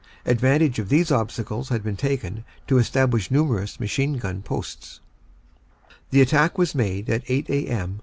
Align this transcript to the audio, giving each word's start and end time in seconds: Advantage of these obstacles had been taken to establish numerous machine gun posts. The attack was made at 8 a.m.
Advantage 0.25 0.79
of 0.79 0.89
these 0.89 1.11
obstacles 1.11 1.69
had 1.69 1.83
been 1.83 1.95
taken 1.95 2.43
to 2.65 2.79
establish 2.79 3.29
numerous 3.29 3.79
machine 3.79 4.13
gun 4.17 4.41
posts. 4.41 4.99
The 6.09 6.21
attack 6.21 6.57
was 6.57 6.73
made 6.73 7.07
at 7.07 7.21
8 7.27 7.47
a.m. 7.51 7.99